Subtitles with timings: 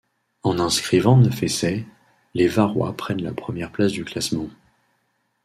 [0.41, 1.85] En inscrivant neuf essais,
[2.33, 4.49] les varois prennent la première place du classement.